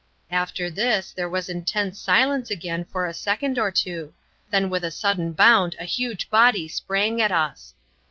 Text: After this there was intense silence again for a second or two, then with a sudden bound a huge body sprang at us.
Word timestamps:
After 0.31 0.71
this 0.71 1.11
there 1.11 1.29
was 1.29 1.47
intense 1.47 1.99
silence 1.99 2.49
again 2.49 2.85
for 2.85 3.05
a 3.05 3.13
second 3.13 3.59
or 3.59 3.69
two, 3.69 4.15
then 4.49 4.67
with 4.71 4.83
a 4.83 4.89
sudden 4.89 5.31
bound 5.31 5.75
a 5.79 5.85
huge 5.85 6.27
body 6.31 6.67
sprang 6.67 7.21
at 7.21 7.31
us. 7.31 7.75